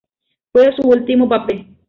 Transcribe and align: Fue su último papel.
Fue 0.51 0.75
su 0.75 0.87
último 0.89 1.29
papel. 1.29 1.75